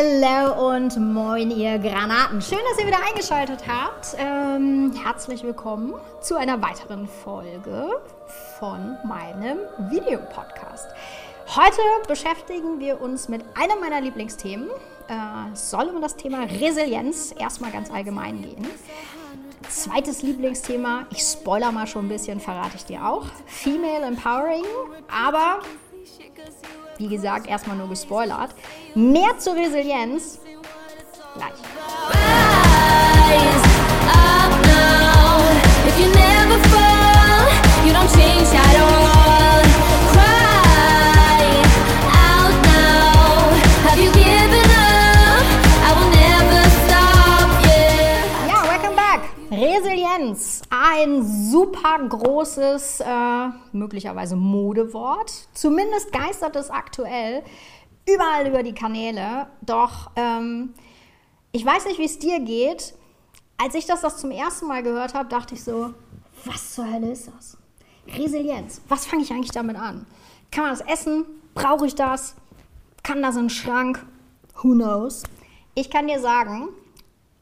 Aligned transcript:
Hallo 0.00 0.70
und 0.70 0.96
moin, 0.96 1.50
ihr 1.50 1.78
Granaten. 1.78 2.40
Schön, 2.40 2.58
dass 2.70 2.78
ihr 2.78 2.86
wieder 2.86 3.04
eingeschaltet 3.06 3.64
habt. 3.68 4.16
Ähm, 4.16 4.94
herzlich 5.04 5.42
willkommen 5.42 5.92
zu 6.22 6.36
einer 6.36 6.62
weiteren 6.62 7.06
Folge 7.06 8.00
von 8.58 8.96
meinem 9.04 9.58
Videopodcast. 9.90 10.86
Heute 11.54 11.82
beschäftigen 12.08 12.80
wir 12.80 13.02
uns 13.02 13.28
mit 13.28 13.44
einem 13.54 13.78
meiner 13.80 14.00
Lieblingsthemen. 14.00 14.70
Äh, 15.08 15.54
soll 15.54 15.88
um 15.88 16.00
das 16.00 16.16
Thema 16.16 16.44
Resilienz 16.44 17.34
erstmal 17.38 17.70
ganz 17.70 17.90
allgemein 17.90 18.40
gehen. 18.40 18.66
Zweites 19.68 20.22
Lieblingsthema, 20.22 21.08
ich 21.10 21.20
spoiler 21.20 21.72
mal 21.72 21.86
schon 21.86 22.06
ein 22.06 22.08
bisschen, 22.08 22.40
verrate 22.40 22.76
ich 22.76 22.86
dir 22.86 23.06
auch. 23.06 23.26
Female 23.46 24.06
Empowering, 24.06 24.64
aber 25.08 25.60
wie 27.00 27.08
gesagt, 27.08 27.48
erstmal 27.48 27.76
nur 27.76 27.88
gespoilert. 27.88 28.54
Mehr 28.94 29.36
zur 29.38 29.56
Resilienz 29.56 30.38
gleich. 31.34 32.69
Ein 51.02 51.22
super 51.24 51.98
großes, 52.08 53.00
äh, 53.00 53.48
möglicherweise 53.72 54.36
Modewort. 54.36 55.30
Zumindest 55.52 56.12
geistert 56.12 56.56
es 56.56 56.70
aktuell 56.70 57.42
überall 58.06 58.46
über 58.46 58.62
die 58.62 58.74
Kanäle. 58.74 59.46
Doch 59.62 60.10
ähm, 60.16 60.74
ich 61.52 61.64
weiß 61.64 61.86
nicht, 61.86 61.98
wie 61.98 62.04
es 62.04 62.18
dir 62.18 62.40
geht. 62.40 62.94
Als 63.58 63.74
ich 63.74 63.86
das, 63.86 64.00
das 64.00 64.18
zum 64.18 64.30
ersten 64.30 64.66
Mal 64.66 64.82
gehört 64.82 65.14
habe, 65.14 65.28
dachte 65.28 65.54
ich 65.54 65.64
so, 65.64 65.92
was 66.44 66.74
zur 66.74 66.90
Hölle 66.90 67.12
ist 67.12 67.28
das? 67.28 67.58
Resilienz. 68.16 68.80
Was 68.88 69.06
fange 69.06 69.22
ich 69.22 69.30
eigentlich 69.30 69.50
damit 69.50 69.76
an? 69.76 70.06
Kann 70.50 70.64
man 70.64 70.72
das 70.72 70.80
essen? 70.80 71.26
Brauche 71.54 71.86
ich 71.86 71.94
das? 71.94 72.34
Kann 73.02 73.22
das 73.22 73.36
in 73.36 73.42
den 73.44 73.50
Schrank? 73.50 74.04
Who 74.62 74.72
knows? 74.72 75.24
Ich 75.74 75.90
kann 75.90 76.06
dir 76.06 76.20
sagen, 76.20 76.68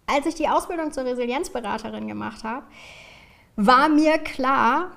als 0.06 0.27
ich 0.27 0.34
die 0.34 0.48
Ausbildung 0.48 0.93
zur 0.93 1.05
Resilienzberaterin 1.05 2.09
gemacht 2.09 2.43
habe, 2.45 2.65
war 3.59 3.89
mir 3.89 4.19
klar, 4.19 4.92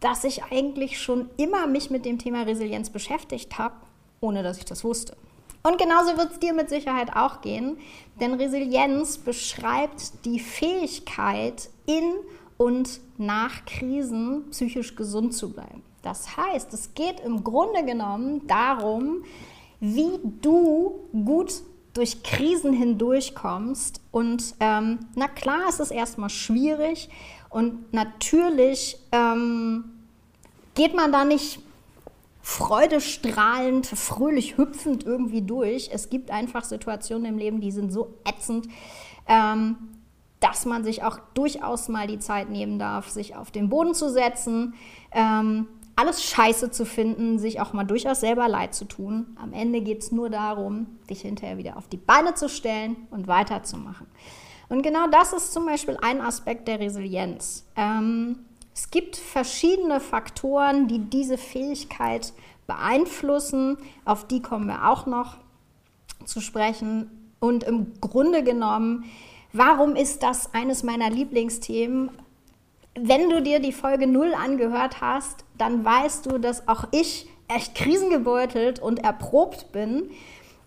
dass 0.00 0.24
ich 0.24 0.42
eigentlich 0.44 0.98
schon 0.98 1.28
immer 1.36 1.66
mich 1.66 1.90
mit 1.90 2.06
dem 2.06 2.18
Thema 2.18 2.42
Resilienz 2.42 2.88
beschäftigt 2.88 3.58
habe, 3.58 3.74
ohne 4.20 4.42
dass 4.42 4.56
ich 4.56 4.64
das 4.64 4.82
wusste. 4.84 5.16
Und 5.62 5.78
genauso 5.78 6.16
wird 6.16 6.32
es 6.32 6.40
dir 6.40 6.54
mit 6.54 6.70
Sicherheit 6.70 7.14
auch 7.14 7.42
gehen, 7.42 7.76
denn 8.18 8.34
Resilienz 8.34 9.18
beschreibt 9.18 10.24
die 10.24 10.40
Fähigkeit, 10.40 11.68
in 11.84 12.14
und 12.56 13.00
nach 13.18 13.66
Krisen 13.66 14.48
psychisch 14.50 14.96
gesund 14.96 15.34
zu 15.34 15.52
bleiben. 15.52 15.82
Das 16.00 16.36
heißt, 16.36 16.72
es 16.72 16.94
geht 16.94 17.20
im 17.20 17.44
Grunde 17.44 17.84
genommen 17.84 18.46
darum, 18.46 19.24
wie 19.78 20.18
du 20.40 21.00
gut 21.12 21.52
durch 21.92 22.22
Krisen 22.22 22.72
hindurchkommst. 22.72 24.00
Und 24.10 24.54
ähm, 24.60 25.00
na 25.14 25.28
klar, 25.28 25.64
es 25.68 25.80
ist 25.80 25.90
erstmal 25.90 26.30
schwierig 26.30 27.10
und 27.52 27.92
natürlich 27.92 28.98
ähm, 29.12 29.84
geht 30.74 30.96
man 30.96 31.12
da 31.12 31.24
nicht 31.24 31.60
freudestrahlend, 32.40 33.86
fröhlich 33.86 34.56
hüpfend 34.56 35.04
irgendwie 35.04 35.42
durch. 35.42 35.90
Es 35.92 36.08
gibt 36.08 36.30
einfach 36.30 36.64
Situationen 36.64 37.26
im 37.26 37.38
Leben, 37.38 37.60
die 37.60 37.70
sind 37.70 37.92
so 37.92 38.14
ätzend, 38.24 38.68
ähm, 39.28 39.76
dass 40.40 40.64
man 40.64 40.82
sich 40.82 41.04
auch 41.04 41.18
durchaus 41.34 41.88
mal 41.88 42.06
die 42.06 42.18
Zeit 42.18 42.48
nehmen 42.48 42.78
darf, 42.78 43.10
sich 43.10 43.36
auf 43.36 43.50
den 43.50 43.68
Boden 43.68 43.94
zu 43.94 44.10
setzen, 44.10 44.74
ähm, 45.12 45.68
alles 45.94 46.24
scheiße 46.24 46.70
zu 46.70 46.86
finden, 46.86 47.38
sich 47.38 47.60
auch 47.60 47.74
mal 47.74 47.84
durchaus 47.84 48.20
selber 48.20 48.48
leid 48.48 48.74
zu 48.74 48.86
tun. 48.86 49.36
Am 49.40 49.52
Ende 49.52 49.82
geht 49.82 50.02
es 50.02 50.10
nur 50.10 50.30
darum, 50.30 50.86
dich 51.10 51.20
hinterher 51.20 51.58
wieder 51.58 51.76
auf 51.76 51.86
die 51.86 51.98
Beine 51.98 52.34
zu 52.34 52.48
stellen 52.48 52.96
und 53.10 53.28
weiterzumachen. 53.28 54.06
Und 54.68 54.82
genau 54.82 55.06
das 55.08 55.32
ist 55.32 55.52
zum 55.52 55.66
Beispiel 55.66 55.98
ein 56.00 56.20
Aspekt 56.20 56.68
der 56.68 56.80
Resilienz. 56.80 57.66
Ähm, 57.76 58.38
es 58.74 58.90
gibt 58.90 59.16
verschiedene 59.16 60.00
Faktoren, 60.00 60.88
die 60.88 60.98
diese 60.98 61.36
Fähigkeit 61.36 62.32
beeinflussen. 62.66 63.76
Auf 64.04 64.26
die 64.26 64.40
kommen 64.40 64.66
wir 64.66 64.88
auch 64.88 65.06
noch 65.06 65.36
zu 66.24 66.40
sprechen. 66.40 67.32
Und 67.38 67.64
im 67.64 68.00
Grunde 68.00 68.42
genommen, 68.42 69.04
warum 69.52 69.96
ist 69.96 70.22
das 70.22 70.54
eines 70.54 70.82
meiner 70.82 71.10
Lieblingsthemen? 71.10 72.10
Wenn 72.94 73.30
du 73.30 73.42
dir 73.42 73.58
die 73.58 73.72
Folge 73.72 74.06
0 74.06 74.34
angehört 74.34 75.00
hast, 75.00 75.44
dann 75.58 75.84
weißt 75.84 76.26
du, 76.26 76.38
dass 76.38 76.68
auch 76.68 76.84
ich 76.92 77.26
echt 77.48 77.74
krisengebeutelt 77.74 78.80
und 78.80 79.00
erprobt 79.00 79.72
bin. 79.72 80.10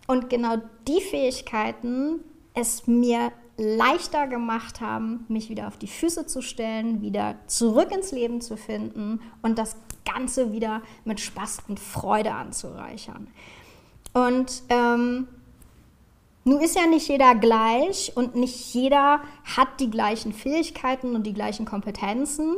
Und 0.07 0.29
genau 0.29 0.57
die 0.87 1.01
Fähigkeiten 1.01 2.19
es 2.53 2.87
mir 2.87 3.31
leichter 3.57 4.27
gemacht 4.27 4.81
haben, 4.81 5.25
mich 5.27 5.49
wieder 5.49 5.67
auf 5.67 5.77
die 5.77 5.87
Füße 5.87 6.25
zu 6.25 6.41
stellen, 6.41 7.01
wieder 7.01 7.35
zurück 7.47 7.91
ins 7.91 8.11
Leben 8.11 8.41
zu 8.41 8.57
finden 8.57 9.21
und 9.41 9.57
das 9.57 9.77
Ganze 10.05 10.51
wieder 10.51 10.81
mit 11.03 11.19
Spaß 11.19 11.59
und 11.67 11.79
Freude 11.79 12.33
anzureichern. 12.33 13.27
Und 14.13 14.63
ähm, 14.69 15.27
nun 16.43 16.61
ist 16.61 16.75
ja 16.75 16.85
nicht 16.85 17.07
jeder 17.07 17.33
gleich 17.35 18.11
und 18.15 18.35
nicht 18.35 18.73
jeder 18.73 19.19
hat 19.55 19.79
die 19.79 19.89
gleichen 19.89 20.31
Fähigkeiten 20.31 21.15
und 21.15 21.23
die 21.23 21.33
gleichen 21.33 21.65
Kompetenzen. 21.65 22.55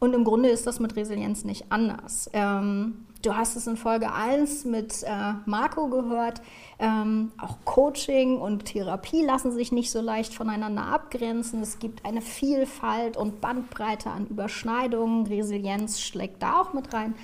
Und 0.00 0.14
im 0.14 0.24
Grunde 0.24 0.48
ist 0.48 0.66
das 0.66 0.78
mit 0.78 0.94
Resilienz 0.96 1.44
nicht 1.44 1.72
anders. 1.72 2.30
Ähm, 2.32 3.06
du 3.22 3.36
hast 3.36 3.56
es 3.56 3.66
in 3.66 3.76
Folge 3.76 4.12
1 4.12 4.64
mit 4.64 5.02
äh, 5.02 5.32
Marco 5.44 5.88
gehört. 5.88 6.40
Ähm, 6.78 7.32
auch 7.36 7.56
Coaching 7.64 8.38
und 8.38 8.66
Therapie 8.66 9.24
lassen 9.24 9.50
sich 9.50 9.72
nicht 9.72 9.90
so 9.90 10.00
leicht 10.00 10.32
voneinander 10.32 10.84
abgrenzen. 10.84 11.60
Es 11.62 11.80
gibt 11.80 12.04
eine 12.04 12.22
Vielfalt 12.22 13.16
und 13.16 13.40
Bandbreite 13.40 14.10
an 14.10 14.28
Überschneidungen. 14.28 15.26
Resilienz 15.26 16.00
schlägt 16.00 16.42
da 16.44 16.60
auch 16.60 16.74
mit 16.74 16.92
rein. 16.92 17.16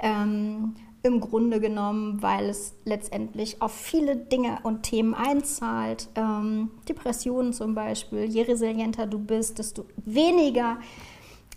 Ähm, 0.00 0.76
Im 1.02 1.18
Grunde 1.18 1.58
genommen, 1.58 2.22
weil 2.22 2.48
es 2.48 2.74
letztendlich 2.84 3.60
auf 3.60 3.72
viele 3.72 4.14
Dinge 4.14 4.60
und 4.62 4.84
Themen 4.84 5.14
einzahlt. 5.14 6.08
Ähm, 6.14 6.70
Depressionen 6.88 7.52
zum 7.52 7.74
Beispiel. 7.74 8.24
Je 8.26 8.42
resilienter 8.42 9.08
du 9.08 9.18
bist, 9.18 9.58
desto 9.58 9.86
weniger 9.96 10.76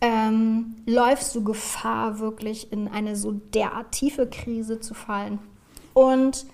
ähm, 0.04 0.76
läufst 0.86 1.34
du 1.34 1.46
Gefahr, 1.46 2.20
wirklich 2.20 2.74
in 2.74 2.90
eine 2.90 3.16
so 3.16 3.32
derart 3.32 3.94
tiefe 3.94 4.28
Krise 4.30 4.82
zu 4.82 4.94
fallen. 4.94 5.40
Und 5.94 6.46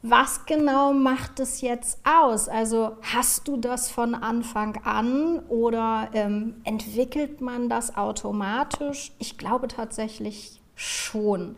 was 0.00 0.46
genau 0.46 0.94
macht 0.94 1.38
es 1.38 1.60
jetzt 1.60 2.00
aus? 2.06 2.48
Also 2.48 2.96
hast 3.02 3.46
du 3.46 3.58
das 3.58 3.90
von 3.90 4.14
Anfang 4.14 4.78
an 4.84 5.40
oder 5.50 6.08
ähm, 6.14 6.62
entwickelt 6.64 7.42
man 7.42 7.68
das 7.68 7.94
automatisch? 7.94 9.12
Ich 9.18 9.36
glaube 9.36 9.68
tatsächlich 9.68 10.62
schon. 10.74 11.56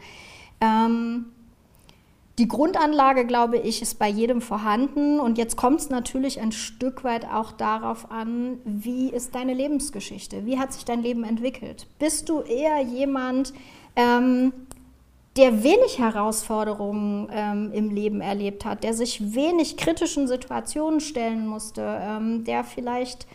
Ähm, 0.60 1.26
die 2.40 2.48
Grundanlage, 2.48 3.26
glaube 3.26 3.58
ich, 3.58 3.82
ist 3.82 3.98
bei 3.98 4.08
jedem 4.08 4.40
vorhanden. 4.40 5.20
Und 5.20 5.36
jetzt 5.36 5.56
kommt 5.56 5.80
es 5.80 5.90
natürlich 5.90 6.40
ein 6.40 6.52
Stück 6.52 7.04
weit 7.04 7.26
auch 7.26 7.52
darauf 7.52 8.10
an, 8.10 8.58
wie 8.64 9.10
ist 9.10 9.34
deine 9.34 9.52
Lebensgeschichte? 9.52 10.46
Wie 10.46 10.58
hat 10.58 10.72
sich 10.72 10.86
dein 10.86 11.02
Leben 11.02 11.22
entwickelt? 11.22 11.86
Bist 11.98 12.30
du 12.30 12.40
eher 12.40 12.80
jemand, 12.80 13.52
ähm, 13.94 14.54
der 15.36 15.62
wenig 15.62 15.98
Herausforderungen 15.98 17.28
ähm, 17.30 17.72
im 17.74 17.90
Leben 17.90 18.22
erlebt 18.22 18.64
hat, 18.64 18.84
der 18.84 18.94
sich 18.94 19.34
wenig 19.34 19.76
kritischen 19.76 20.26
Situationen 20.26 21.00
stellen 21.00 21.46
musste, 21.46 22.00
ähm, 22.02 22.44
der 22.44 22.64
vielleicht 22.64 23.26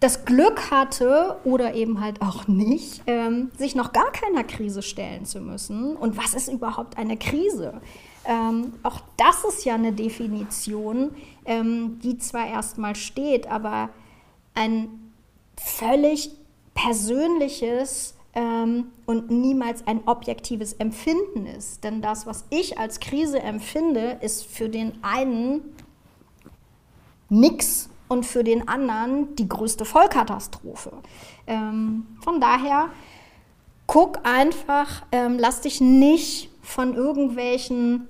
das 0.00 0.24
Glück 0.24 0.72
hatte 0.72 1.36
oder 1.44 1.74
eben 1.74 2.00
halt 2.00 2.20
auch 2.20 2.48
nicht, 2.48 3.00
ähm, 3.06 3.52
sich 3.56 3.76
noch 3.76 3.92
gar 3.92 4.10
keiner 4.10 4.42
Krise 4.42 4.82
stellen 4.82 5.24
zu 5.24 5.40
müssen. 5.40 5.94
Und 5.96 6.18
was 6.18 6.34
ist 6.34 6.48
überhaupt 6.48 6.98
eine 6.98 7.16
Krise? 7.16 7.80
Ähm, 8.26 8.74
auch 8.82 9.00
das 9.16 9.44
ist 9.44 9.64
ja 9.64 9.74
eine 9.74 9.92
Definition, 9.92 11.14
ähm, 11.44 11.98
die 12.02 12.18
zwar 12.18 12.46
erstmal 12.46 12.96
steht, 12.96 13.46
aber 13.46 13.90
ein 14.54 15.12
völlig 15.56 16.30
persönliches 16.74 18.14
ähm, 18.34 18.86
und 19.06 19.30
niemals 19.30 19.86
ein 19.86 20.02
objektives 20.06 20.74
Empfinden 20.74 21.46
ist. 21.46 21.84
Denn 21.84 22.02
das, 22.02 22.26
was 22.26 22.44
ich 22.50 22.78
als 22.78 23.00
Krise 23.00 23.40
empfinde, 23.40 24.18
ist 24.20 24.44
für 24.46 24.68
den 24.68 25.02
einen 25.02 25.60
nichts 27.28 27.90
und 28.08 28.26
für 28.26 28.44
den 28.44 28.68
anderen 28.68 29.34
die 29.36 29.48
größte 29.48 29.84
Vollkatastrophe. 29.84 30.92
Ähm, 31.46 32.06
von 32.22 32.40
daher, 32.40 32.88
guck 33.86 34.20
einfach, 34.24 35.02
ähm, 35.12 35.38
lass 35.38 35.60
dich 35.60 35.80
nicht 35.80 36.50
von 36.62 36.94
irgendwelchen 36.94 38.08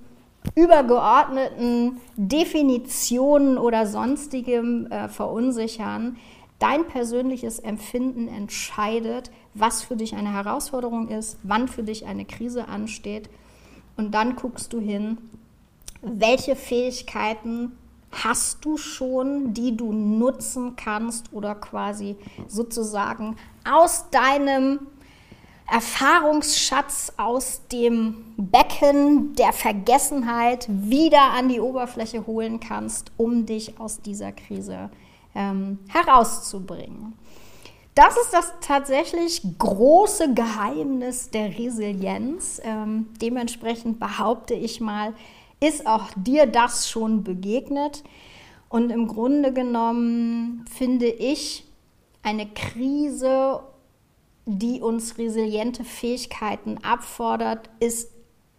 übergeordneten 0.54 2.00
Definitionen 2.16 3.58
oder 3.58 3.86
sonstigem 3.86 4.86
äh, 4.86 5.08
verunsichern. 5.08 6.16
Dein 6.58 6.86
persönliches 6.86 7.58
Empfinden 7.58 8.28
entscheidet, 8.28 9.30
was 9.54 9.82
für 9.82 9.96
dich 9.96 10.14
eine 10.14 10.32
Herausforderung 10.32 11.08
ist, 11.08 11.38
wann 11.42 11.68
für 11.68 11.82
dich 11.82 12.06
eine 12.06 12.24
Krise 12.24 12.68
ansteht. 12.68 13.28
Und 13.96 14.12
dann 14.12 14.36
guckst 14.36 14.72
du 14.72 14.80
hin, 14.80 15.18
welche 16.02 16.56
Fähigkeiten 16.56 17.72
hast 18.12 18.64
du 18.64 18.76
schon, 18.76 19.54
die 19.54 19.76
du 19.76 19.92
nutzen 19.92 20.76
kannst 20.76 21.32
oder 21.32 21.54
quasi 21.54 22.16
sozusagen 22.46 23.36
aus 23.68 24.10
deinem 24.10 24.80
Erfahrungsschatz 25.70 27.12
aus 27.16 27.62
dem 27.72 28.34
Becken 28.36 29.34
der 29.34 29.52
Vergessenheit 29.52 30.66
wieder 30.68 31.32
an 31.32 31.48
die 31.48 31.60
Oberfläche 31.60 32.26
holen 32.26 32.60
kannst, 32.60 33.12
um 33.16 33.46
dich 33.46 33.80
aus 33.80 34.00
dieser 34.00 34.32
Krise 34.32 34.90
ähm, 35.34 35.78
herauszubringen. 35.88 37.14
Das 37.94 38.16
ist 38.16 38.32
das 38.32 38.52
tatsächlich 38.60 39.40
große 39.58 40.34
Geheimnis 40.34 41.30
der 41.30 41.56
Resilienz. 41.56 42.60
Ähm, 42.64 43.06
dementsprechend 43.22 44.00
behaupte 44.00 44.54
ich 44.54 44.80
mal, 44.80 45.14
ist 45.60 45.86
auch 45.86 46.08
dir 46.16 46.46
das 46.46 46.90
schon 46.90 47.22
begegnet. 47.22 48.02
Und 48.68 48.90
im 48.90 49.06
Grunde 49.06 49.52
genommen 49.52 50.64
finde 50.68 51.06
ich 51.06 51.64
eine 52.24 52.48
Krise, 52.48 53.60
die 54.46 54.80
uns 54.80 55.18
resiliente 55.18 55.84
Fähigkeiten 55.84 56.78
abfordert, 56.84 57.70
ist 57.80 58.10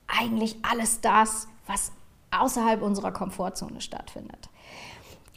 eigentlich 0.07 0.57
alles 0.63 1.01
das, 1.01 1.47
was 1.67 1.91
außerhalb 2.31 2.81
unserer 2.81 3.11
Komfortzone 3.11 3.81
stattfindet. 3.81 4.49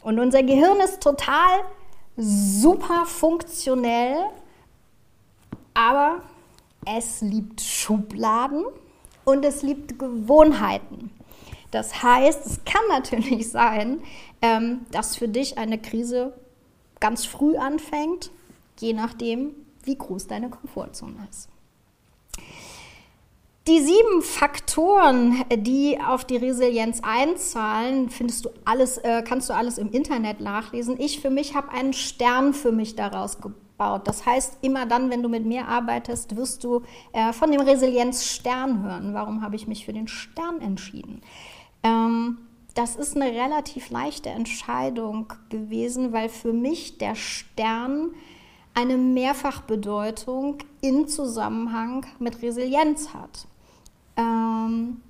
Und 0.01 0.19
unser 0.19 0.43
Gehirn 0.43 0.79
ist 0.79 1.01
total 1.01 1.59
super 2.15 3.05
funktionell, 3.05 4.17
aber 5.73 6.21
es 6.85 7.21
liebt 7.21 7.61
Schubladen 7.61 8.65
und 9.25 9.45
es 9.45 9.61
liebt 9.61 9.99
Gewohnheiten. 9.99 11.11
Das 11.71 12.01
heißt, 12.01 12.45
es 12.45 12.65
kann 12.65 12.81
natürlich 12.89 13.49
sein, 13.51 14.01
ähm, 14.41 14.85
dass 14.91 15.15
für 15.15 15.27
dich 15.27 15.57
eine 15.57 15.77
Krise 15.77 16.33
ganz 16.99 17.25
früh 17.25 17.55
anfängt, 17.55 18.31
je 18.79 18.93
nachdem, 18.93 19.55
wie 19.89 19.97
groß 19.97 20.27
deine 20.27 20.49
Komfortzone 20.49 21.27
ist. 21.29 21.49
Die 23.67 23.79
sieben 23.79 24.21
Faktoren, 24.21 25.43
die 25.51 25.99
auf 25.99 26.25
die 26.25 26.37
Resilienz 26.37 27.01
einzahlen, 27.03 28.09
findest 28.09 28.45
du 28.45 28.49
alles, 28.65 28.99
äh, 28.99 29.23
kannst 29.23 29.49
du 29.49 29.53
alles 29.53 29.77
im 29.79 29.91
Internet 29.91 30.41
nachlesen. 30.41 30.99
Ich 30.99 31.19
für 31.19 31.29
mich 31.29 31.55
habe 31.55 31.69
einen 31.71 31.93
Stern 31.93 32.53
für 32.53 32.71
mich 32.71 32.95
daraus 32.95 33.41
gebaut. 33.41 34.07
Das 34.07 34.25
heißt, 34.25 34.59
immer 34.61 34.85
dann, 34.85 35.09
wenn 35.09 35.23
du 35.23 35.29
mit 35.29 35.45
mir 35.45 35.67
arbeitest, 35.67 36.35
wirst 36.35 36.63
du 36.63 36.83
äh, 37.13 37.33
von 37.33 37.51
dem 37.51 37.61
Resilienzstern 37.61 38.83
hören. 38.83 39.13
Warum 39.13 39.41
habe 39.41 39.55
ich 39.55 39.67
mich 39.67 39.85
für 39.85 39.93
den 39.93 40.07
Stern 40.07 40.61
entschieden? 40.61 41.21
Ähm, 41.83 42.37
das 42.75 42.95
ist 42.95 43.15
eine 43.15 43.31
relativ 43.31 43.89
leichte 43.89 44.29
Entscheidung 44.29 45.33
gewesen, 45.49 46.13
weil 46.13 46.29
für 46.29 46.53
mich 46.53 46.97
der 46.97 47.15
Stern 47.15 48.11
eine 48.73 48.97
Mehrfachbedeutung 48.97 50.59
in 50.81 51.07
Zusammenhang 51.07 52.05
mit 52.19 52.41
Resilienz 52.41 53.13
hat. 53.13 53.47
Ähm, 54.15 55.01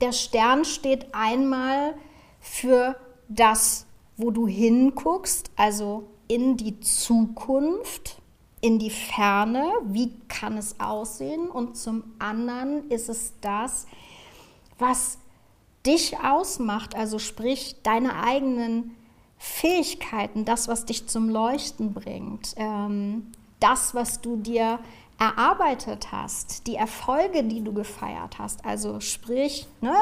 der 0.00 0.12
Stern 0.12 0.64
steht 0.64 1.14
einmal 1.14 1.94
für 2.40 2.96
das, 3.28 3.86
wo 4.16 4.30
du 4.30 4.46
hinguckst, 4.46 5.50
also 5.56 6.04
in 6.28 6.56
die 6.56 6.80
Zukunft, 6.80 8.20
in 8.60 8.78
die 8.78 8.90
Ferne, 8.90 9.70
wie 9.84 10.12
kann 10.28 10.56
es 10.56 10.80
aussehen? 10.80 11.50
Und 11.50 11.76
zum 11.76 12.04
anderen 12.18 12.90
ist 12.90 13.08
es 13.08 13.34
das, 13.40 13.86
was 14.78 15.18
dich 15.84 16.18
ausmacht, 16.18 16.94
also 16.94 17.18
sprich 17.18 17.76
deine 17.82 18.16
eigenen 18.16 18.96
Fähigkeiten, 19.44 20.46
das, 20.46 20.68
was 20.68 20.86
dich 20.86 21.06
zum 21.06 21.28
Leuchten 21.28 21.92
bringt, 21.92 22.54
ähm, 22.56 23.30
das, 23.60 23.94
was 23.94 24.22
du 24.22 24.36
dir 24.36 24.78
erarbeitet 25.18 26.10
hast, 26.10 26.66
die 26.66 26.76
Erfolge, 26.76 27.44
die 27.44 27.62
du 27.62 27.74
gefeiert 27.74 28.38
hast. 28.38 28.64
Also 28.64 29.00
sprich, 29.00 29.66
ne, 29.82 29.92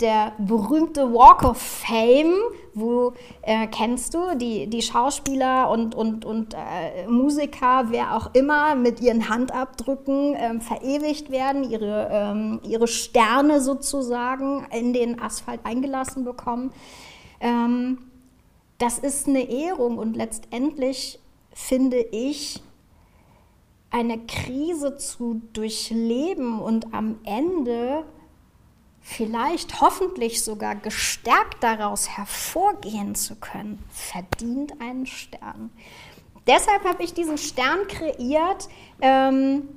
der 0.00 0.32
berühmte 0.38 1.12
Walk 1.12 1.44
of 1.44 1.58
Fame, 1.58 2.32
wo 2.72 3.12
äh, 3.42 3.66
kennst 3.66 4.14
du 4.14 4.34
die, 4.36 4.66
die 4.68 4.80
Schauspieler 4.80 5.68
und, 5.70 5.94
und, 5.94 6.24
und 6.24 6.54
äh, 6.54 7.06
Musiker, 7.08 7.90
wer 7.90 8.16
auch 8.16 8.34
immer, 8.34 8.74
mit 8.74 9.02
ihren 9.02 9.28
Handabdrücken 9.28 10.34
ähm, 10.34 10.60
verewigt 10.62 11.30
werden, 11.30 11.70
ihre, 11.70 12.08
ähm, 12.10 12.60
ihre 12.66 12.88
Sterne 12.88 13.60
sozusagen 13.60 14.66
in 14.72 14.94
den 14.94 15.20
Asphalt 15.20 15.60
eingelassen 15.64 16.24
bekommen. 16.24 16.72
Ähm, 17.40 17.98
das 18.78 18.98
ist 18.98 19.28
eine 19.28 19.48
Ehrung 19.48 19.98
und 19.98 20.16
letztendlich 20.16 21.18
finde 21.52 21.98
ich, 21.98 22.62
eine 23.90 24.18
Krise 24.18 24.96
zu 24.96 25.40
durchleben 25.52 26.60
und 26.60 26.92
am 26.92 27.18
Ende 27.24 28.04
vielleicht 29.00 29.80
hoffentlich 29.80 30.44
sogar 30.44 30.74
gestärkt 30.74 31.62
daraus 31.62 32.08
hervorgehen 32.08 33.14
zu 33.14 33.36
können, 33.36 33.82
verdient 33.90 34.80
einen 34.80 35.06
Stern. 35.06 35.70
Deshalb 36.46 36.84
habe 36.84 37.02
ich 37.02 37.14
diesen 37.14 37.38
Stern 37.38 37.86
kreiert 37.88 38.68
ähm, 39.00 39.68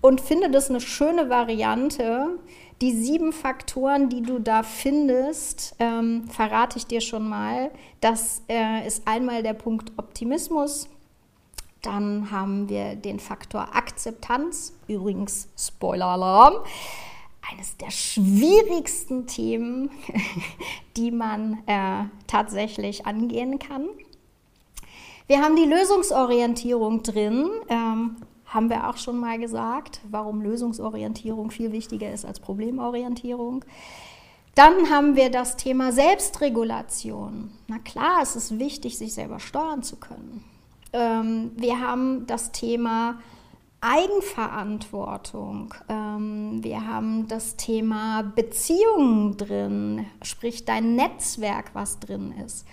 und 0.00 0.20
finde 0.20 0.50
das 0.50 0.70
eine 0.70 0.80
schöne 0.80 1.28
Variante. 1.28 2.38
Die 2.80 2.92
sieben 2.92 3.32
Faktoren, 3.32 4.08
die 4.08 4.22
du 4.22 4.38
da 4.38 4.62
findest, 4.62 5.76
ähm, 5.78 6.28
verrate 6.28 6.78
ich 6.78 6.86
dir 6.86 7.00
schon 7.00 7.28
mal. 7.28 7.70
Das 8.00 8.42
äh, 8.48 8.86
ist 8.86 9.06
einmal 9.06 9.42
der 9.42 9.54
Punkt 9.54 9.92
Optimismus, 9.96 10.88
dann 11.84 12.30
haben 12.30 12.68
wir 12.70 12.96
den 12.96 13.20
Faktor 13.20 13.74
Akzeptanz, 13.74 14.72
übrigens 14.88 15.48
Spoiler-Alarm, 15.56 16.54
eines 17.52 17.76
der 17.76 17.90
schwierigsten 17.90 19.26
Themen, 19.26 19.90
die 20.96 21.10
man 21.10 21.62
äh, 21.66 22.04
tatsächlich 22.26 23.06
angehen 23.06 23.58
kann. 23.58 23.86
Wir 25.26 25.42
haben 25.42 25.56
die 25.56 25.66
Lösungsorientierung 25.66 27.02
drin, 27.02 27.50
ähm, 27.68 28.16
haben 28.54 28.70
wir 28.70 28.88
auch 28.88 28.96
schon 28.96 29.18
mal 29.18 29.38
gesagt, 29.38 30.00
warum 30.08 30.40
Lösungsorientierung 30.40 31.50
viel 31.50 31.72
wichtiger 31.72 32.12
ist 32.12 32.24
als 32.24 32.38
Problemorientierung. 32.38 33.64
Dann 34.54 34.88
haben 34.90 35.16
wir 35.16 35.30
das 35.30 35.56
Thema 35.56 35.90
Selbstregulation. 35.90 37.50
Na 37.66 37.78
klar, 37.80 38.22
es 38.22 38.36
ist 38.36 38.60
wichtig, 38.60 38.96
sich 38.96 39.12
selber 39.12 39.40
steuern 39.40 39.82
zu 39.82 39.96
können. 39.96 40.44
Ähm, 40.92 41.50
wir 41.56 41.80
haben 41.80 42.26
das 42.28 42.52
Thema 42.52 43.18
Eigenverantwortung. 43.84 45.74
Ähm, 45.90 46.64
wir 46.64 46.86
haben 46.86 47.28
das 47.28 47.56
Thema 47.56 48.22
Beziehungen 48.22 49.36
drin, 49.36 50.06
sprich 50.22 50.64
dein 50.64 50.96
Netzwerk, 50.96 51.74
was 51.74 52.00
drin 52.00 52.32
ist, 52.46 52.66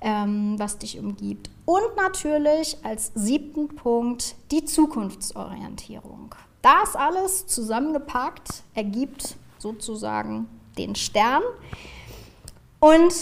ähm, 0.00 0.56
was 0.58 0.78
dich 0.78 0.98
umgibt. 0.98 1.48
Und 1.64 1.94
natürlich 1.96 2.76
als 2.82 3.12
siebten 3.14 3.68
Punkt 3.68 4.34
die 4.50 4.64
Zukunftsorientierung. 4.64 6.34
Das 6.60 6.96
alles 6.96 7.46
zusammengepackt 7.46 8.64
ergibt 8.74 9.36
sozusagen 9.58 10.48
den 10.76 10.96
Stern. 10.96 11.42
Und 12.80 13.12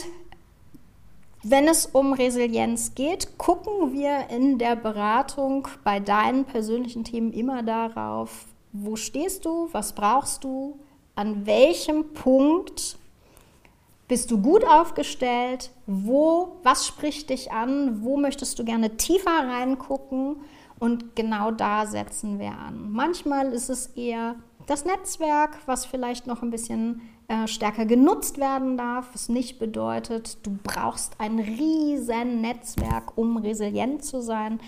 wenn 1.51 1.69
es 1.69 1.87
um 1.87 2.13
Resilienz 2.13 2.95
geht, 2.95 3.39
gucken 3.39 3.93
wir 3.93 4.31
in 4.31 4.59
der 4.59 4.77
Beratung 4.77 5.69
bei 5.85 6.01
deinen 6.01 6.45
persönlichen 6.45 7.05
Themen 7.05 7.33
immer 7.33 7.63
darauf, 7.63 8.47
wo 8.73 8.97
stehst 8.97 9.45
du, 9.45 9.69
was 9.73 9.95
brauchst 9.95 10.45
du, 10.45 10.79
an 11.15 11.47
welchem 11.47 12.13
Punkt 12.15 12.99
bist 14.09 14.31
du 14.31 14.41
gut 14.41 14.65
aufgestellt, 14.65 15.71
wo, 15.87 16.57
was 16.63 16.87
spricht 16.87 17.31
dich 17.31 17.53
an, 17.53 18.03
wo 18.03 18.17
möchtest 18.17 18.59
du 18.59 18.65
gerne 18.65 18.97
tiefer 18.97 19.31
reingucken 19.31 20.37
und 20.79 21.17
genau 21.17 21.51
da 21.51 21.87
setzen 21.87 22.39
wir 22.39 22.53
an. 22.53 22.91
Manchmal 22.91 23.53
ist 23.53 23.71
es 23.71 23.87
eher 23.89 24.37
das 24.67 24.85
Netzwerk, 24.85 25.59
was 25.67 25.87
vielleicht 25.87 26.27
noch 26.27 26.43
ein 26.43 26.51
bisschen 26.51 27.03
äh, 27.29 27.47
stärker 27.49 27.87
genutzt 27.87 28.39
werden 28.39 28.77
darf, 28.77 29.09
was 29.13 29.29
nicht 29.29 29.59
bedeutet, 29.59 30.39
du 30.45 30.57
brauchst 30.63 31.15
ein 31.19 31.39
riesen 31.39 32.41
Netzwerk, 32.41 33.17
um 33.17 33.37
resilient 33.39 34.05
zu 34.05 34.23
sein. 34.23 34.61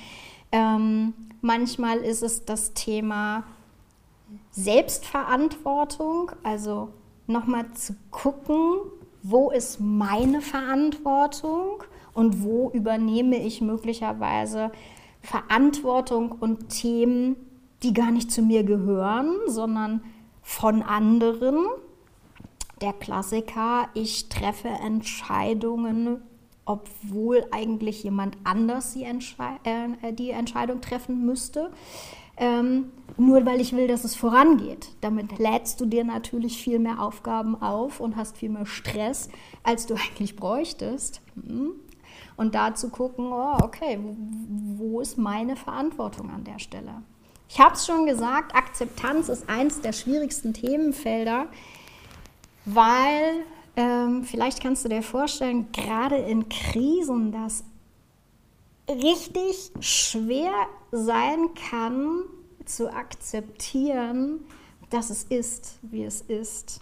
Ähm, 0.51 1.15
manchmal 1.41 1.99
ist 1.99 2.23
es 2.23 2.45
das 2.45 2.75
Thema 2.75 3.45
Selbstverantwortung, 4.51 6.33
also 6.43 6.89
nochmal 7.27 7.67
zu 7.75 7.95
gucken, 8.11 8.79
wo 9.23 9.51
ist 9.51 9.81
meine 9.81 10.41
Verantwortung 10.41 11.83
und 12.15 12.43
wo 12.43 12.71
übernehme 12.71 13.37
ich 13.37 13.61
möglicherweise 13.61 14.73
Verantwortung 15.23 16.33
und 16.33 16.71
Themen, 16.71 17.37
die 17.83 17.93
gar 17.93 18.11
nicht 18.11 18.33
zu 18.33 18.43
mir 18.43 18.65
gehören, 18.65 19.37
sondern 19.47 20.03
von 20.43 20.83
anderen. 20.83 21.67
Der 22.81 22.93
Klassiker, 22.93 23.89
ich 23.95 24.29
treffe 24.29 24.69
Entscheidungen, 24.69 26.23
obwohl 26.65 27.45
eigentlich 27.51 28.05
jemand 28.05 28.37
anders 28.45 28.93
die, 28.93 29.03
Entschei 29.03 29.59
äh, 29.65 30.13
die 30.13 30.31
Entscheidung 30.31 30.81
treffen 30.81 31.25
müsste. 31.25 31.71
Ähm, 32.37 32.93
nur 33.17 33.45
weil 33.47 33.61
ich 33.61 33.73
will, 33.73 33.89
dass 33.89 34.05
es 34.05 34.15
vorangeht. 34.15 34.91
Damit 35.01 35.39
lädst 35.39 35.81
du 35.81 35.87
dir 35.87 36.05
natürlich 36.05 36.63
viel 36.63 36.79
mehr 36.79 37.03
Aufgaben 37.03 37.61
auf 37.61 37.99
und 37.99 38.15
hast 38.15 38.37
viel 38.37 38.51
mehr 38.51 38.67
Stress, 38.67 39.29
als 39.65 39.87
du 39.87 39.95
eigentlich 40.11 40.37
bräuchtest. 40.37 41.21
Hm? 41.35 41.73
Und 42.37 42.55
da 42.55 42.75
zu 42.75 42.91
gucken, 42.91 43.33
oh, 43.33 43.57
okay, 43.65 43.99
wo 44.77 45.01
ist 45.01 45.19
meine 45.19 45.57
Verantwortung 45.57 46.31
an 46.31 46.45
der 46.45 46.61
Stelle? 46.61 47.03
Ich 47.49 47.59
habe 47.59 47.75
es 47.75 47.87
schon 47.87 48.07
gesagt, 48.07 48.55
Akzeptanz 48.55 49.29
ist 49.29 49.49
eins 49.49 49.81
der 49.81 49.93
schwierigsten 49.93 50.53
Themenfelder, 50.53 51.49
weil 52.75 53.45
ähm, 53.77 54.25
vielleicht 54.25 54.61
kannst 54.63 54.85
du 54.85 54.89
dir 54.89 55.03
vorstellen, 55.03 55.71
gerade 55.73 56.17
in 56.17 56.49
Krisen, 56.49 57.33
dass 57.33 57.65
richtig 58.89 59.73
schwer 59.81 60.53
sein 60.91 61.51
kann 61.71 62.23
zu 62.65 62.91
akzeptieren, 62.93 64.41
dass 64.91 65.11
es 65.11 65.23
ist, 65.25 65.79
wie 65.83 66.05
es 66.05 66.23
ist. 66.23 66.81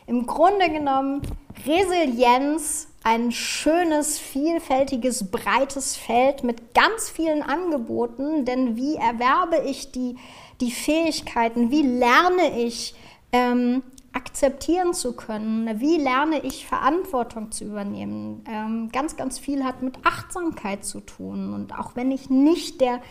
im 0.07 0.25
Grunde 0.27 0.69
genommen 0.69 1.21
Resilienz, 1.65 2.87
ein 3.03 3.31
schönes, 3.31 4.17
vielfältiges, 4.17 5.29
breites 5.29 5.95
Feld 5.95 6.43
mit 6.43 6.73
ganz 6.73 7.09
vielen 7.09 7.43
Angeboten, 7.43 8.45
denn 8.45 8.75
wie 8.75 8.95
erwerbe 8.95 9.67
ich 9.67 9.91
die, 9.91 10.17
die 10.61 10.71
Fähigkeiten, 10.71 11.69
wie 11.69 11.83
lerne 11.83 12.59
ich 12.59 12.95
ähm, 13.31 13.83
akzeptieren 14.15 14.93
zu 14.93 15.13
können. 15.13 15.79
Wie 15.79 15.97
lerne 15.97 16.39
ich 16.43 16.65
Verantwortung 16.65 17.51
zu 17.51 17.65
übernehmen? 17.65 18.43
Ähm, 18.47 18.89
ganz, 18.91 19.17
ganz 19.17 19.37
viel 19.37 19.63
hat 19.63 19.81
mit 19.81 19.97
Achtsamkeit 20.05 20.85
zu 20.85 21.01
tun. 21.01 21.53
Und 21.53 21.77
auch 21.77 21.95
wenn 21.95 22.11
ich 22.11 22.29
nicht 22.29 22.79
der 22.79 23.01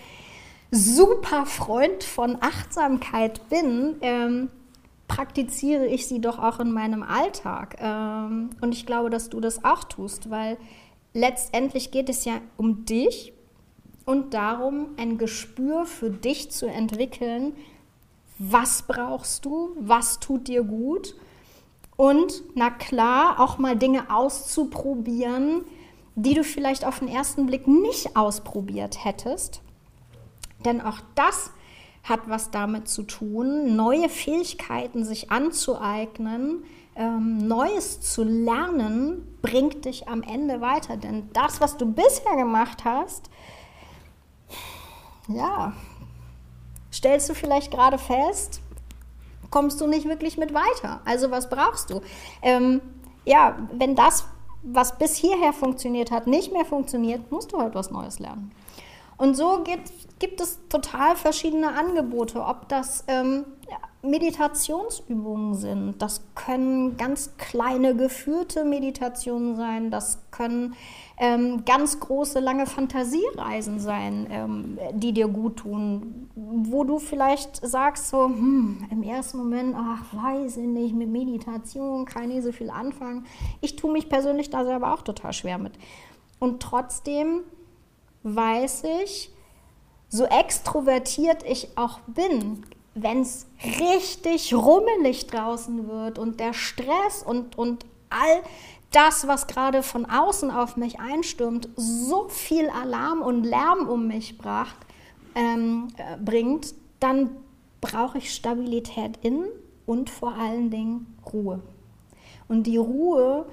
super 0.71 1.45
Freund 1.47 2.03
von 2.03 2.39
Achtsamkeit 2.41 3.49
bin, 3.51 3.97
ähm, 4.01 4.51
praktiziere 5.07 5.87
ich 5.87 6.07
sie 6.07 6.21
doch 6.21 6.39
auch 6.39 6.59
in 6.59 6.73
meinem 6.73 7.03
Alltag. 7.03 7.77
Ähm, 7.81 8.51
und 8.63 8.73
ich 8.73 8.87
glaube, 8.87 9.11
dass 9.11 9.29
du 9.29 9.41
das 9.41 9.63
auch 9.63 9.85
tust, 9.85 10.31
weil 10.31 10.57
letztendlich 11.13 11.91
geht 11.91 12.09
es 12.09 12.25
ja 12.25 12.41
um 12.57 12.87
dich 12.87 13.35
und 14.07 14.33
darum, 14.33 14.89
ein 14.97 15.19
Gespür 15.19 15.85
für 15.85 16.11
dich 16.11 16.51
zu 16.51 16.67
entwickeln, 16.67 17.55
was 18.39 18.83
brauchst 18.83 19.45
du, 19.45 19.77
was 19.79 20.21
tut 20.21 20.49
dir 20.49 20.63
gut 20.63 21.15
und 21.97 22.43
na 22.55 22.71
klar 22.71 23.41
auch 23.41 23.59
mal 23.59 23.77
Dinge 23.77 24.11
auszuprobieren, 24.11 25.65
die 26.17 26.35
du 26.35 26.45
vielleicht 26.45 26.85
auf 26.85 27.01
den 27.01 27.09
ersten 27.09 27.47
Blick 27.47 27.67
nicht 27.67 28.17
ausprobiert 28.17 29.05
hättest. 29.05 29.63
Denn 30.65 30.81
auch 30.81 30.99
das 31.15 31.51
hat 32.03 32.29
was 32.29 32.51
damit 32.51 32.89
zu 32.89 33.03
tun, 33.03 33.77
neue 33.77 34.09
Fähigkeiten 34.09 35.05
sich 35.05 35.31
anzueignen, 35.31 36.65
ähm, 36.97 37.49
Neues 37.49 38.01
zu 38.01 38.23
lernen, 38.23 39.27
bringt 39.43 39.85
dich 39.85 40.07
am 40.07 40.23
Ende 40.23 40.61
weiter. 40.61 40.97
Denn 40.97 41.31
das, 41.33 41.61
was 41.61 41.77
du 41.77 41.87
bisher 41.87 42.37
gemacht 42.37 42.85
hast, 42.85 43.31
ja, 45.29 45.73
stellst 47.05 47.29
du 47.29 47.35
vielleicht 47.35 47.71
gerade 47.71 47.99
fest, 47.99 48.63
kommst 49.51 49.79
du 49.79 49.87
nicht 49.87 50.09
wirklich 50.09 50.39
mit 50.39 50.55
weiter. 50.55 51.03
Also 51.05 51.31
was 51.31 51.51
brauchst 51.51 51.91
du? 51.91 52.01
Ähm, 52.41 52.81
ja, 53.27 53.59
wenn 53.73 53.95
das, 53.95 54.25
was 54.63 54.97
bis 54.97 55.15
hierher 55.15 55.53
funktioniert 55.53 56.11
hat, 56.11 56.27
nicht 56.27 56.51
mehr 56.51 56.65
funktioniert, 56.65 57.31
musst 57.31 57.53
du 57.53 57.61
halt 57.61 57.75
was 57.75 57.91
Neues 57.91 58.21
lernen. 58.21 58.53
Und 59.19 59.35
so 59.35 59.63
gibt, 59.63 59.93
gibt 60.19 60.41
es 60.41 60.59
total 60.71 61.15
verschiedene 61.15 61.75
Angebote, 61.75 62.43
ob 62.43 62.71
das 62.71 63.05
ähm, 63.07 63.45
Meditationsübungen 64.05 65.55
sind, 65.55 66.03
das 66.03 66.23
können 66.35 66.97
ganz 66.97 67.37
kleine 67.37 67.97
geführte 67.97 68.65
Meditationen 68.65 69.57
sein, 69.57 69.91
das 69.91 70.19
können 70.31 70.75
ähm, 71.17 71.65
ganz 71.65 72.01
große, 72.01 72.41
lange 72.41 72.67
Fantasiereisen 72.67 73.79
sein, 73.79 74.27
ähm, 74.31 74.79
die 74.93 75.13
dir 75.13 75.29
gut 75.29 75.59
tun, 75.59 76.29
wo 76.35 76.85
du 76.85 76.99
vielleicht 76.99 77.65
sagst 77.67 78.09
so, 78.09 78.27
hm, 78.27 78.87
im 78.91 79.03
ersten 79.03 79.39
Moment, 79.39 79.75
ach, 79.77 80.03
weiß 80.13 80.57
ich 80.57 80.67
nicht, 80.67 80.95
mit 80.95 81.09
Meditation 81.09 82.05
kann 82.05 82.31
ich 82.31 82.43
so 82.43 82.53
viel 82.53 82.71
anfangen. 82.71 83.27
Ich 83.61 83.77
tue 83.77 83.93
mich 83.93 84.09
persönlich 84.09 84.51
da 84.51 84.65
selber 84.65 84.93
auch 84.93 85.03
total 85.03 85.33
schwer 85.33 85.59
mit. 85.59 85.75
Und 86.41 86.61
trotzdem 86.61 87.41
weiß 88.25 88.85
ich, 89.03 89.31
so 90.09 90.25
extrovertiert 90.25 91.43
ich 91.45 91.77
auch 91.77 92.01
bin, 92.07 92.65
wenn 92.95 93.23
es 93.23 93.47
richtig 93.81 94.55
rummelig 94.55 95.27
draußen 95.27 95.89
wird 95.89 96.19
und 96.19 96.39
der 96.39 96.53
Stress 96.53 97.23
und, 97.23 97.59
und 97.59 97.85
all 98.09 98.43
das, 98.93 99.27
was 99.27 99.49
gerade 99.49 99.83
von 99.83 100.07
außen 100.07 100.51
auf 100.51 100.77
mich 100.77 101.01
einstürmt, 101.01 101.69
so 101.77 102.29
viel 102.29 102.69
Alarm 102.71 103.23
und 103.23 103.43
Lärm 103.45 103.89
um 103.89 104.07
mich 104.07 104.39
bracht, 104.39 104.77
ähm, 105.35 105.89
äh, 105.97 106.17
bringt, 106.17 106.75
dann 107.01 107.31
brauche 107.81 108.19
ich 108.19 108.33
Stabilität 108.33 109.19
in 109.23 109.45
und 109.85 110.11
vor 110.11 110.35
allen 110.35 110.71
Dingen 110.71 111.19
Ruhe. 111.33 111.61
Und 112.47 112.65
die 112.65 112.77
Ruhe 112.77 113.47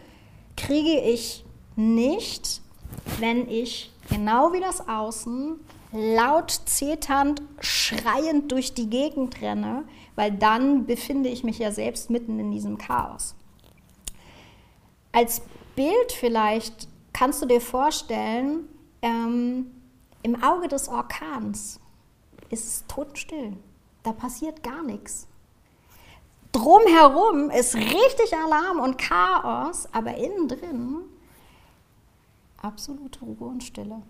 kriege 0.55 1.01
ich 1.01 1.43
nicht, 1.75 2.61
wenn 3.19 3.49
ich 3.49 3.91
genau 4.09 4.53
wie 4.53 4.59
das 4.59 4.87
Außen 4.87 5.59
laut 5.91 6.51
zeternd, 6.65 7.41
schreiend 7.59 8.51
durch 8.51 8.73
die 8.73 8.89
Gegend 8.89 9.41
renne, 9.41 9.83
weil 10.15 10.31
dann 10.31 10.85
befinde 10.85 11.29
ich 11.29 11.43
mich 11.43 11.59
ja 11.59 11.71
selbst 11.71 12.09
mitten 12.09 12.39
in 12.39 12.51
diesem 12.51 12.77
Chaos. 12.77 13.35
Als 15.11 15.41
Bild 15.75 16.11
vielleicht 16.11 16.87
kannst 17.13 17.41
du 17.41 17.45
dir 17.45 17.61
vorstellen, 17.61 18.67
ähm, 19.01 19.71
im 20.23 20.41
Auge 20.41 20.67
des 20.67 20.87
Orkans 20.87 21.79
ist 22.49 22.65
es 22.65 22.87
totenstill. 22.87 23.57
Da 24.03 24.13
passiert 24.13 24.63
gar 24.63 24.83
nichts. 24.83 25.27
Drumherum 26.51 27.49
ist 27.49 27.75
richtig 27.75 28.35
Alarm 28.35 28.79
und 28.79 28.97
Chaos, 28.97 29.87
aber 29.93 30.15
innen 30.15 30.47
drin 30.47 31.01
absolute 32.61 33.19
Ruhe 33.21 33.49
und 33.49 33.63
Stille. 33.63 34.01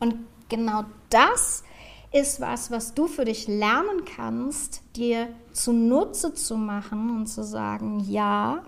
Und 0.00 0.16
genau 0.48 0.84
das 1.10 1.64
ist 2.12 2.40
was, 2.40 2.70
was 2.70 2.94
du 2.94 3.06
für 3.06 3.24
dich 3.24 3.46
lernen 3.48 4.04
kannst, 4.04 4.82
dir 4.94 5.28
zunutze 5.52 6.34
zu 6.34 6.56
machen 6.56 7.10
und 7.10 7.26
zu 7.26 7.44
sagen, 7.44 8.00
ja, 8.00 8.62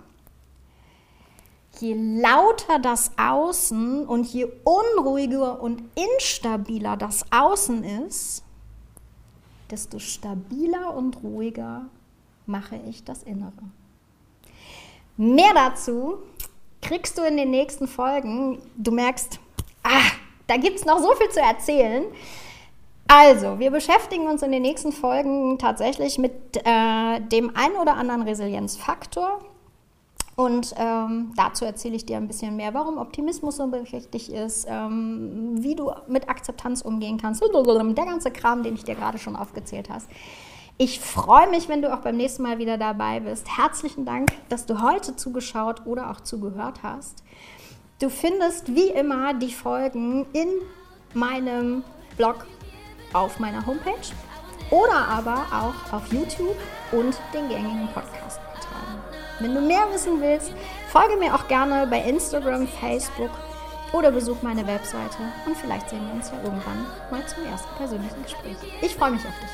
je 1.79 1.93
lauter 1.93 2.79
das 2.79 3.11
Außen 3.17 4.05
und 4.05 4.25
je 4.27 4.47
unruhiger 4.63 5.61
und 5.61 5.83
instabiler 5.95 6.97
das 6.97 7.25
Außen 7.31 7.83
ist, 7.83 8.43
desto 9.71 9.99
stabiler 9.99 10.95
und 10.95 11.23
ruhiger 11.23 11.85
mache 12.45 12.79
ich 12.87 13.03
das 13.03 13.23
Innere. 13.23 13.53
Mehr 15.15 15.53
dazu 15.53 16.19
kriegst 16.81 17.17
du 17.17 17.23
in 17.23 17.37
den 17.37 17.51
nächsten 17.51 17.87
Folgen. 17.87 18.61
Du 18.77 18.91
merkst, 18.91 19.39
ah, 19.83 20.11
da 20.49 20.57
gibt 20.57 20.77
es 20.77 20.85
noch 20.85 20.99
so 20.99 21.13
viel 21.15 21.29
zu 21.29 21.39
erzählen. 21.39 22.03
Also, 23.07 23.57
wir 23.59 23.71
beschäftigen 23.71 24.27
uns 24.27 24.43
in 24.43 24.51
den 24.51 24.61
nächsten 24.61 24.91
Folgen 24.91 25.57
tatsächlich 25.57 26.17
mit 26.17 26.33
äh, 26.57 27.19
dem 27.19 27.55
einen 27.55 27.75
oder 27.81 27.95
anderen 27.95 28.21
Resilienzfaktor. 28.21 29.39
Und 30.35 30.73
ähm, 30.77 31.33
dazu 31.35 31.65
erzähle 31.65 31.95
ich 31.95 32.05
dir 32.05 32.17
ein 32.17 32.27
bisschen 32.27 32.55
mehr, 32.55 32.73
warum 32.73 32.97
Optimismus 32.97 33.57
so 33.57 33.71
wichtig 33.71 34.31
ist, 34.31 34.67
ähm, 34.69 35.55
wie 35.57 35.75
du 35.75 35.91
mit 36.07 36.29
Akzeptanz 36.29 36.81
umgehen 36.81 37.17
kannst, 37.19 37.41
der 37.41 38.05
ganze 38.05 38.31
Kram, 38.31 38.63
den 38.63 38.75
ich 38.75 38.85
dir 38.85 38.95
gerade 38.95 39.17
schon 39.17 39.35
aufgezählt 39.35 39.89
hast. 39.89 40.07
Ich 40.77 41.01
freue 41.01 41.49
mich, 41.49 41.67
wenn 41.67 41.81
du 41.81 41.93
auch 41.93 41.99
beim 41.99 42.15
nächsten 42.15 42.43
Mal 42.43 42.57
wieder 42.57 42.77
dabei 42.77 43.19
bist. 43.19 43.57
Herzlichen 43.57 44.05
Dank, 44.05 44.31
dass 44.47 44.65
du 44.65 44.81
heute 44.81 45.17
zugeschaut 45.17 45.85
oder 45.85 46.09
auch 46.09 46.21
zugehört 46.21 46.83
hast. 46.83 47.21
Du 47.99 48.09
findest 48.09 48.73
wie 48.73 48.91
immer 48.91 49.33
die 49.33 49.51
Folgen 49.51 50.25
in 50.31 50.47
meinem 51.13 51.83
Blog 52.15 52.45
auf 53.11 53.39
meiner 53.39 53.65
Homepage 53.65 54.13
oder 54.69 55.05
aber 55.09 55.45
auch 55.51 55.93
auf 55.93 56.09
YouTube 56.13 56.55
und 56.93 57.19
den 57.33 57.49
gängigen 57.49 57.89
Podcast-Portalen. 57.93 59.03
Wenn 59.41 59.53
du 59.53 59.59
mehr 59.59 59.85
wissen 59.91 60.21
willst, 60.21 60.53
folge 60.87 61.17
mir 61.17 61.35
auch 61.35 61.45
gerne 61.49 61.85
bei 61.87 61.99
Instagram, 61.99 62.69
Facebook 62.69 63.31
oder 63.91 64.11
besuch 64.11 64.41
meine 64.43 64.65
Webseite 64.65 65.17
und 65.45 65.57
vielleicht 65.57 65.89
sehen 65.89 66.07
wir 66.07 66.13
uns 66.13 66.31
ja 66.31 66.37
irgendwann 66.41 66.85
mal 67.11 67.27
zum 67.27 67.43
ersten 67.51 67.75
persönlichen 67.75 68.23
Gespräch. 68.23 68.55
Ich 68.81 68.95
freue 68.95 69.11
mich 69.11 69.25
auf 69.25 69.37
dich. 69.41 69.49